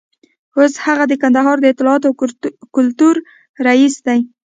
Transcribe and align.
اوس 0.57 0.73
هغه 0.85 1.03
د 1.07 1.13
کندهار 1.21 1.57
د 1.61 1.65
اطلاعاتو 1.73 2.07
او 2.09 2.13
کلتور 2.75 3.15
رییس 3.67 3.95
دی. 4.07 4.19